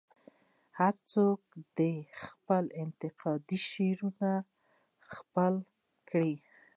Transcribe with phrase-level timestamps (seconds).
[0.77, 1.39] هر څوک
[1.77, 1.93] دې
[2.25, 3.99] خپل انتقادي شعور
[5.13, 5.53] خپل
[6.09, 6.35] کړي.